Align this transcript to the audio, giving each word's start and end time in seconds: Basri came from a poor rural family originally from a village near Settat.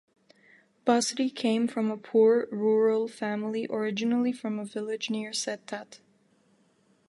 Basri 0.83 1.29
came 1.29 1.67
from 1.67 1.91
a 1.91 1.95
poor 1.95 2.47
rural 2.51 3.07
family 3.07 3.67
originally 3.69 4.31
from 4.31 4.57
a 4.57 4.65
village 4.65 5.11
near 5.11 5.29
Settat. 5.29 5.99